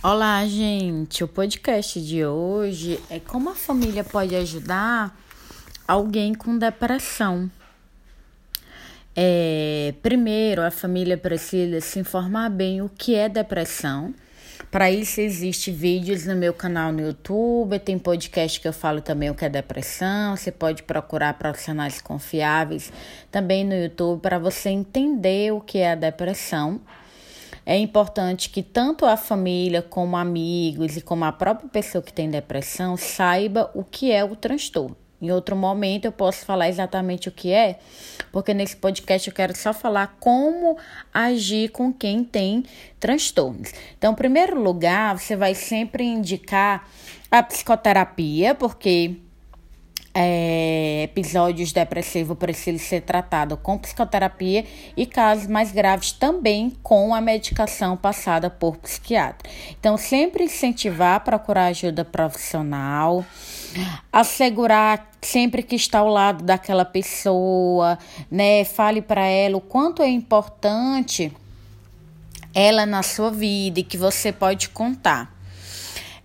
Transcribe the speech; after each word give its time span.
Olá, 0.00 0.46
gente. 0.46 1.24
O 1.24 1.28
podcast 1.28 2.00
de 2.00 2.24
hoje 2.24 3.00
é 3.10 3.18
como 3.18 3.50
a 3.50 3.54
família 3.56 4.04
pode 4.04 4.32
ajudar 4.36 5.12
alguém 5.88 6.34
com 6.34 6.56
depressão. 6.56 7.50
É, 9.16 9.92
primeiro, 10.00 10.62
a 10.62 10.70
família 10.70 11.18
precisa 11.18 11.80
se 11.80 11.98
informar 11.98 12.48
bem 12.48 12.80
o 12.80 12.88
que 12.88 13.16
é 13.16 13.28
depressão. 13.28 14.14
Para 14.70 14.88
isso, 14.88 15.20
existe 15.20 15.72
vídeos 15.72 16.24
no 16.26 16.36
meu 16.36 16.54
canal 16.54 16.92
no 16.92 17.00
YouTube, 17.00 17.76
tem 17.80 17.98
podcast 17.98 18.60
que 18.60 18.68
eu 18.68 18.72
falo 18.72 19.00
também 19.00 19.30
o 19.30 19.34
que 19.34 19.44
é 19.44 19.48
depressão. 19.48 20.36
Você 20.36 20.52
pode 20.52 20.84
procurar 20.84 21.34
profissionais 21.34 22.00
confiáveis 22.00 22.92
também 23.32 23.64
no 23.64 23.74
YouTube 23.74 24.20
para 24.20 24.38
você 24.38 24.68
entender 24.68 25.52
o 25.52 25.60
que 25.60 25.78
é 25.78 25.90
a 25.90 25.96
depressão. 25.96 26.80
É 27.68 27.76
importante 27.76 28.48
que 28.48 28.62
tanto 28.62 29.04
a 29.04 29.14
família, 29.14 29.82
como 29.82 30.16
amigos 30.16 30.96
e 30.96 31.02
como 31.02 31.26
a 31.26 31.32
própria 31.32 31.68
pessoa 31.68 32.00
que 32.00 32.10
tem 32.10 32.30
depressão 32.30 32.96
saiba 32.96 33.70
o 33.74 33.84
que 33.84 34.10
é 34.10 34.24
o 34.24 34.34
transtorno. 34.34 34.96
Em 35.20 35.30
outro 35.30 35.54
momento 35.54 36.06
eu 36.06 36.12
posso 36.12 36.46
falar 36.46 36.70
exatamente 36.70 37.28
o 37.28 37.30
que 37.30 37.52
é, 37.52 37.78
porque 38.32 38.54
nesse 38.54 38.74
podcast 38.74 39.28
eu 39.28 39.34
quero 39.34 39.54
só 39.54 39.74
falar 39.74 40.16
como 40.18 40.78
agir 41.12 41.68
com 41.68 41.92
quem 41.92 42.24
tem 42.24 42.64
transtornos. 42.98 43.70
Então, 43.98 44.14
em 44.14 44.16
primeiro 44.16 44.58
lugar, 44.58 45.18
você 45.18 45.36
vai 45.36 45.54
sempre 45.54 46.04
indicar 46.04 46.88
a 47.30 47.42
psicoterapia, 47.42 48.54
porque 48.54 49.18
é, 50.20 51.04
episódios 51.04 51.70
depressivos 51.70 52.36
precisam 52.36 52.84
ser 52.84 53.02
tratados 53.02 53.56
com 53.62 53.78
psicoterapia 53.78 54.64
e 54.96 55.06
casos 55.06 55.46
mais 55.46 55.70
graves 55.70 56.10
também 56.10 56.72
com 56.82 57.14
a 57.14 57.20
medicação 57.20 57.96
passada 57.96 58.50
por 58.50 58.78
psiquiatra. 58.78 59.48
Então, 59.78 59.96
sempre 59.96 60.42
incentivar 60.42 61.14
a 61.14 61.20
procurar 61.20 61.66
ajuda 61.66 62.04
profissional, 62.04 63.24
assegurar 64.12 65.08
sempre 65.22 65.62
que 65.62 65.76
está 65.76 66.00
ao 66.00 66.08
lado 66.08 66.42
daquela 66.42 66.84
pessoa, 66.84 67.96
né? 68.28 68.64
Fale 68.64 69.00
para 69.00 69.24
ela 69.24 69.56
o 69.56 69.60
quanto 69.60 70.02
é 70.02 70.08
importante 70.08 71.32
ela 72.52 72.84
na 72.84 73.04
sua 73.04 73.30
vida 73.30 73.78
e 73.78 73.84
que 73.84 73.96
você 73.96 74.32
pode 74.32 74.70
contar. 74.70 75.37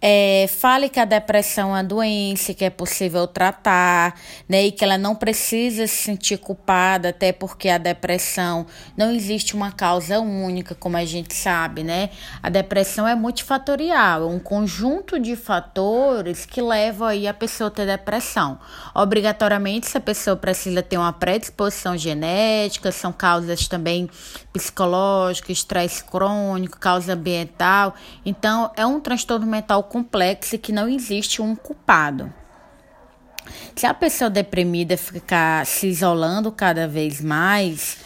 É, 0.00 0.46
fale 0.48 0.88
que 0.88 1.00
a 1.00 1.04
depressão 1.04 1.70
é 1.70 1.78
uma 1.80 1.84
doença, 1.84 2.54
que 2.54 2.64
é 2.64 2.70
possível 2.70 3.26
tratar, 3.26 4.14
né? 4.48 4.66
E 4.66 4.72
que 4.72 4.84
ela 4.84 4.96
não 4.96 5.14
precisa 5.14 5.88
se 5.88 5.96
sentir 5.96 6.38
culpada, 6.38 7.08
até 7.08 7.32
porque 7.32 7.68
a 7.68 7.78
depressão 7.78 8.64
não 8.96 9.10
existe 9.10 9.56
uma 9.56 9.72
causa 9.72 10.20
única, 10.20 10.72
como 10.72 10.96
a 10.96 11.04
gente 11.04 11.34
sabe, 11.34 11.82
né? 11.82 12.10
A 12.40 12.48
depressão 12.48 13.08
é 13.08 13.16
multifatorial, 13.16 14.22
é 14.22 14.26
um 14.26 14.38
conjunto 14.38 15.18
de 15.18 15.34
fatores 15.34 16.46
que 16.46 16.62
levam 16.62 17.08
aí 17.08 17.26
a 17.26 17.34
pessoa 17.34 17.66
a 17.66 17.70
ter 17.72 17.86
depressão. 17.86 18.60
Obrigatoriamente, 18.94 19.88
essa 19.88 20.00
pessoa 20.00 20.36
precisa 20.36 20.80
ter 20.80 20.96
uma 20.96 21.12
predisposição 21.12 21.96
genética, 21.96 22.92
são 22.92 23.12
causas 23.12 23.66
também 23.66 24.08
psicológicas, 24.52 25.58
estresse 25.58 26.04
crônico, 26.04 26.78
causa 26.78 27.14
ambiental. 27.14 27.94
Então, 28.24 28.70
é 28.76 28.86
um 28.86 29.00
transtorno 29.00 29.46
mental 29.46 29.87
complexo 29.88 30.54
e 30.54 30.58
que 30.58 30.72
não 30.72 30.88
existe 30.88 31.42
um 31.42 31.56
culpado. 31.56 32.32
Se 33.74 33.86
a 33.86 33.94
pessoa 33.94 34.28
deprimida 34.28 34.96
ficar 34.96 35.64
se 35.64 35.86
isolando 35.86 36.52
cada 36.52 36.86
vez 36.86 37.20
mais, 37.20 37.98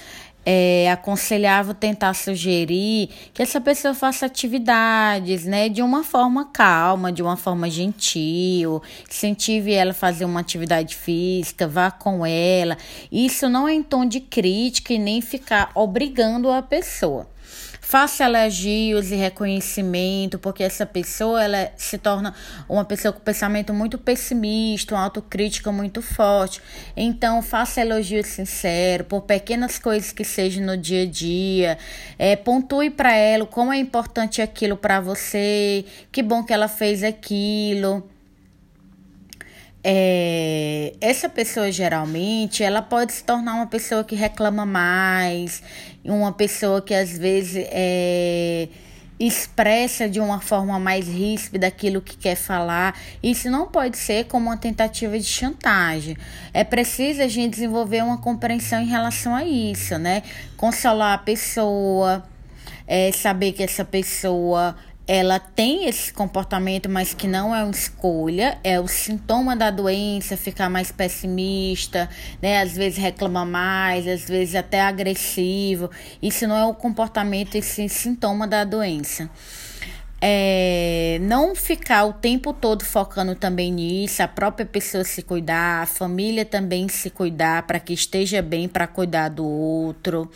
é 0.45 0.91
aconselhável 0.91 1.73
tentar 1.73 2.15
sugerir 2.15 3.09
que 3.33 3.43
essa 3.43 3.61
pessoa 3.61 3.95
faça 3.95 4.27
atividades, 4.27 5.45
né, 5.45 5.69
de 5.69 5.83
uma 5.83 6.03
forma 6.03 6.47
calma, 6.47 7.13
de 7.13 7.23
uma 7.23 7.37
forma 7.37 7.71
gentil, 7.71 8.83
incentive 9.09 9.73
ela 9.73 9.93
a 9.93 9.95
fazer 9.95 10.25
uma 10.25 10.41
atividade 10.41 10.97
física, 10.97 11.69
vá 11.69 11.91
com 11.91 12.27
ela. 12.27 12.77
Isso 13.11 13.48
não 13.48 13.69
é 13.69 13.73
em 13.73 13.83
tom 13.83 14.05
de 14.05 14.21
crítica 14.21 14.92
e 14.92 14.98
nem 14.98 15.21
ficar 15.21 15.71
obrigando 15.75 16.51
a 16.51 16.61
pessoa. 16.61 17.32
Faça 17.85 18.25
elogios 18.25 19.11
e 19.11 19.17
reconhecimento, 19.17 20.39
porque 20.39 20.63
essa 20.63 20.87
pessoa 20.87 21.43
ela 21.43 21.73
se 21.77 21.98
torna 21.98 22.33
uma 22.69 22.85
pessoa 22.85 23.13
com 23.13 23.19
pensamento 23.19 23.75
muito 23.75 23.98
pessimista, 23.98 24.95
uma 24.95 25.03
autocrítica 25.03 25.73
muito 25.73 26.01
forte. 26.01 26.63
Então, 26.97 27.42
faça 27.42 27.81
elogios 27.81 28.29
sinceros 28.29 29.09
por 29.09 29.23
pequenas 29.23 29.81
coisas 29.81 30.13
que 30.13 30.23
sejam 30.23 30.65
no 30.65 30.77
dia 30.77 31.03
a 31.03 31.07
dia. 31.07 31.77
É, 32.17 32.37
pontue 32.37 32.89
para 32.89 33.15
ela 33.15 33.45
como 33.47 33.73
é 33.73 33.79
importante 33.79 34.41
aquilo 34.41 34.77
para 34.77 35.01
você, 35.01 35.85
que 36.13 36.23
bom 36.23 36.45
que 36.45 36.53
ela 36.53 36.69
fez 36.69 37.03
aquilo. 37.03 38.09
É, 39.85 40.95
essa 41.01 41.29
pessoa 41.29 41.73
geralmente 41.73 42.63
ela 42.63 42.81
pode 42.81 43.13
se 43.13 43.25
tornar 43.25 43.55
uma 43.55 43.67
pessoa 43.67 44.05
que 44.05 44.15
reclama 44.15 44.65
mais, 44.65 45.61
uma 46.05 46.33
pessoa 46.33 46.81
que 46.81 46.95
às 46.95 47.19
vezes 47.19 47.67
é, 47.69 48.69
expressa 49.19 50.09
de 50.09 50.21
uma 50.21 50.41
forma 50.41 50.79
mais 50.79 51.09
ríspida 51.09 51.67
aquilo 51.67 52.01
que 52.01 52.17
quer 52.17 52.37
falar. 52.37 52.98
Isso 53.23 53.51
não 53.51 53.67
pode 53.67 53.97
ser 53.97 54.27
como 54.27 54.47
uma 54.51 54.57
tentativa 54.57 55.19
de 55.19 55.25
chantagem. 55.25 56.17
É 56.53 56.63
preciso 56.63 57.23
a 57.23 57.29
gente 57.29 57.51
desenvolver 57.51 58.03
uma 58.03 58.19
compreensão 58.19 58.81
em 58.81 58.87
relação 58.87 59.35
a 59.35 59.45
isso, 59.45 59.98
né? 59.98 60.23
Consolar 60.57 61.15
a 61.15 61.19
pessoa, 61.19 62.25
é, 62.87 63.11
saber 63.13 63.53
que 63.53 63.63
essa 63.63 63.85
pessoa 63.85 64.77
ela 65.14 65.39
tem 65.39 65.84
esse 65.84 66.11
comportamento, 66.11 66.89
mas 66.89 67.12
que 67.12 67.28
não 67.28 67.55
é 67.55 67.62
uma 67.62 67.70
escolha, 67.70 68.58
é 68.64 68.80
o 68.80 68.89
sintoma 68.89 69.55
da 69.55 69.70
doença, 69.70 70.39
ficar 70.39 70.70
mais 70.70 70.90
pessimista, 70.90 72.08
né? 72.40 72.62
Às 72.62 72.73
vezes 72.73 72.98
reclama 72.98 73.45
mais, 73.45 74.08
às 74.08 74.27
vezes 74.27 74.55
até 74.55 74.80
agressivo. 74.80 75.90
Isso 76.23 76.48
não 76.48 76.56
é 76.56 76.64
o 76.64 76.73
comportamento, 76.73 77.56
esse 77.56 77.90
sintoma 77.90 78.46
da 78.46 78.64
doença 78.64 79.28
é, 80.25 81.19
não 81.21 81.53
ficar 81.53 82.05
o 82.05 82.13
tempo 82.13 82.53
todo 82.53 82.85
focando 82.85 83.35
também 83.35 83.73
nisso, 83.73 84.23
a 84.23 84.29
própria 84.29 84.65
pessoa 84.65 85.03
se 85.03 85.21
cuidar, 85.21 85.83
a 85.83 85.87
família 85.87 86.45
também 86.45 86.89
se 86.89 87.11
cuidar 87.11 87.65
para 87.67 87.81
que 87.81 87.93
esteja 87.93 88.41
bem 88.41 88.69
para 88.69 88.87
cuidar 88.87 89.31
do 89.31 89.45
outro. 89.45 90.31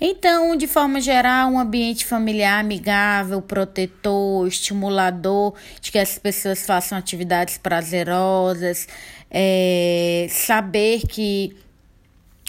Então, 0.00 0.54
de 0.54 0.68
forma 0.68 1.00
geral, 1.00 1.50
um 1.50 1.58
ambiente 1.58 2.06
familiar 2.06 2.60
amigável, 2.60 3.42
protetor, 3.42 4.46
estimulador, 4.46 5.54
de 5.80 5.90
que 5.90 5.98
as 5.98 6.16
pessoas 6.16 6.64
façam 6.64 6.96
atividades 6.96 7.58
prazerosas, 7.58 8.86
é, 9.28 10.28
saber 10.30 11.00
que 11.08 11.56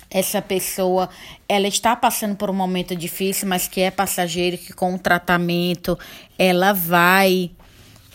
essa 0.10 0.42
pessoa 0.42 1.10
ela 1.48 1.68
está 1.68 1.96
passando 1.96 2.36
por 2.36 2.50
um 2.50 2.54
momento 2.54 2.96
difícil, 2.96 3.48
mas 3.48 3.68
que 3.68 3.82
é 3.82 3.92
passageiro, 3.92 4.58
que 4.58 4.74
com 4.74 4.96
o 4.96 5.00
tratamento 5.00 5.98
ela 6.38 6.74
vai 6.74 7.52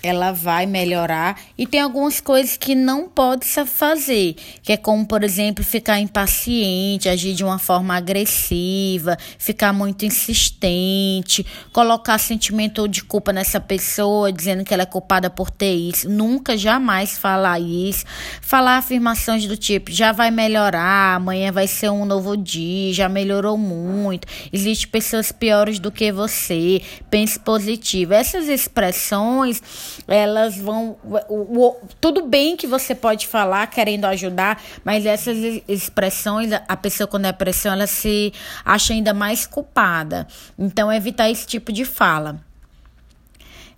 ela 0.04 0.32
vai 0.32 0.66
melhorar. 0.66 1.40
E 1.56 1.66
tem 1.66 1.80
algumas 1.80 2.20
coisas 2.20 2.56
que 2.56 2.74
não 2.74 3.08
pode 3.08 3.46
se 3.46 3.64
fazer, 3.64 4.36
que 4.62 4.72
é 4.72 4.76
como, 4.76 5.06
por 5.06 5.24
exemplo, 5.24 5.64
ficar 5.64 5.98
impaciente, 5.98 7.08
agir 7.08 7.34
de 7.34 7.42
uma 7.42 7.58
forma 7.58 7.96
agressiva, 7.96 9.16
ficar 9.38 9.72
muito 9.72 10.04
insistente, 10.04 11.46
colocar 11.72 12.18
sentimento 12.18 12.86
de 12.86 13.02
culpa 13.02 13.32
nessa 13.32 13.58
pessoa, 13.60 14.30
dizendo 14.30 14.64
que 14.64 14.74
ela 14.74 14.82
é 14.82 14.86
culpada 14.86 15.30
por 15.30 15.50
ter 15.50 15.74
isso, 15.74 16.08
nunca 16.08 16.56
jamais 16.56 17.16
falar 17.16 17.58
isso, 17.58 18.04
falar 18.42 18.76
afirmações 18.76 19.46
do 19.46 19.56
tipo, 19.56 19.90
já 19.90 20.12
vai 20.12 20.30
melhorar, 20.30 21.16
amanhã 21.16 21.50
vai 21.50 21.66
ser 21.66 21.88
um 21.90 22.04
novo 22.04 22.36
dia, 22.36 22.92
já 22.92 23.08
melhorou 23.08 23.56
muito, 23.56 24.26
existem 24.52 24.88
pessoas 24.88 25.32
piores 25.32 25.78
do 25.78 25.90
que 25.90 26.12
você, 26.12 26.82
pense 27.08 27.38
positivo. 27.38 28.12
Essas 28.12 28.48
expressões 28.48 29.62
elas 30.06 30.56
vão. 30.56 30.96
O, 31.28 31.66
o, 31.66 31.76
tudo 32.00 32.26
bem 32.26 32.56
que 32.56 32.66
você 32.66 32.94
pode 32.94 33.26
falar 33.26 33.66
querendo 33.66 34.04
ajudar, 34.06 34.62
mas 34.84 35.06
essas 35.06 35.62
expressões, 35.68 36.50
a 36.52 36.76
pessoa 36.76 37.06
com 37.06 37.18
depressão, 37.18 37.72
ela 37.72 37.86
se 37.86 38.32
acha 38.64 38.92
ainda 38.92 39.14
mais 39.14 39.46
culpada. 39.46 40.26
Então, 40.58 40.92
evitar 40.92 41.30
esse 41.30 41.46
tipo 41.46 41.72
de 41.72 41.84
fala. 41.84 42.40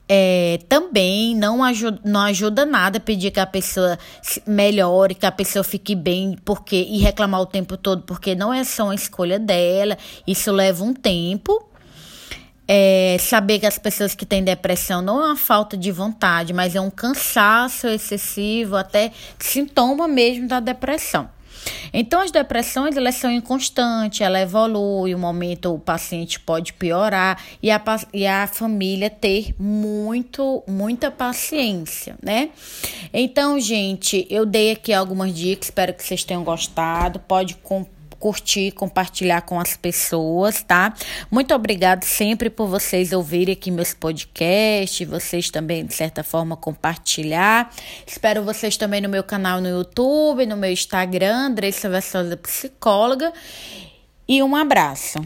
É, 0.09 0.61
também 0.69 1.35
não 1.35 1.65
ajuda, 1.65 2.01
não 2.05 2.21
ajuda 2.21 2.65
nada 2.65 3.01
pedir 3.01 3.33
que 3.33 3.41
a 3.41 3.47
pessoa 3.47 3.99
melhore, 4.47 5.17
que 5.17 5.27
a 5.27 5.33
pessoa 5.33 5.65
fique 5.65 5.97
bem, 5.97 6.39
porque 6.45 6.77
e 6.77 6.99
reclamar 6.99 7.41
o 7.41 7.47
tempo 7.47 7.77
todo, 7.77 8.03
porque 8.03 8.33
não 8.33 8.55
é 8.55 8.63
só 8.63 8.85
uma 8.85 8.95
escolha 8.95 9.37
dela, 9.37 9.99
isso 10.25 10.53
leva 10.53 10.85
um 10.85 10.95
tempo 10.95 11.69
é, 12.69 13.17
saber 13.21 13.61
que 13.61 13.67
as 13.67 13.79
pessoas 13.79 14.15
que 14.15 14.27
têm 14.27 14.43
depressão 14.43 15.01
não 15.01 15.23
é 15.23 15.27
uma 15.27 15.37
falta 15.37 15.77
de 15.77 15.91
vontade, 15.93 16.53
mas 16.53 16.75
é 16.75 16.81
um 16.81 16.91
cansaço 16.91 17.87
excessivo, 17.87 18.77
até 18.77 19.13
sintoma 19.39 20.09
mesmo 20.09 20.49
da 20.49 20.61
depressão. 20.61 21.29
Então, 21.93 22.21
as 22.21 22.31
depressões, 22.31 22.97
elas 22.97 23.17
são 23.17 23.31
inconstantes, 23.31 24.21
ela 24.21 24.41
evolui, 24.41 25.15
um 25.15 25.19
momento 25.19 25.75
o 25.75 25.79
paciente 25.79 26.39
pode 26.39 26.73
piorar 26.73 27.43
e 27.63 27.71
a, 27.71 27.83
e 28.13 28.27
a 28.27 28.47
família 28.47 29.11
ter 29.11 29.55
muito, 29.59 30.63
muita 30.67 31.11
paciência, 31.11 32.17
né? 32.23 32.51
Então, 33.13 33.59
gente, 33.59 34.27
eu 34.31 34.45
dei 34.47 34.73
aqui 34.73 34.93
algumas 34.93 35.35
dicas, 35.35 35.67
espero 35.67 35.95
que 35.95 36.05
vocês 36.05 36.23
tenham 36.23 36.45
gostado. 36.45 37.19
Pode 37.21 37.55
curtir, 38.27 38.73
compartilhar 38.73 39.43
com 39.43 39.61
as 39.61 39.77
pessoas, 39.77 40.61
tá? 40.61 40.93
Muito 41.31 41.55
obrigado 41.55 42.03
sempre 42.03 42.51
por 42.51 42.67
vocês 42.67 43.13
ouvirem 43.13 43.53
aqui 43.53 43.71
meus 43.71 43.95
podcasts, 43.95 45.07
vocês 45.09 45.49
também, 45.49 45.87
de 45.87 45.95
certa 45.95 46.25
forma, 46.25 46.57
compartilhar. 46.57 47.71
Espero 48.05 48.43
vocês 48.43 48.77
também 48.77 49.01
no 49.01 49.09
meu 49.09 49.23
canal 49.23 49.61
no 49.61 49.69
YouTube, 49.69 50.45
no 50.45 50.57
meu 50.57 50.73
Instagram, 50.73 51.51
Andressa 51.51 51.89
Vassosa 51.89 52.37
Psicóloga. 52.37 53.33
E 54.27 54.43
um 54.43 54.57
abraço. 54.57 55.21